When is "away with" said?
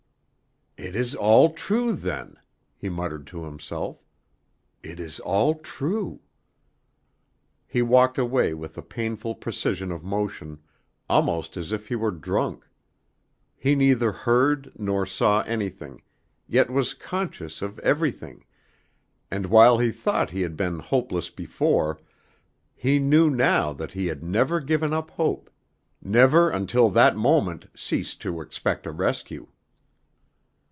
8.17-8.75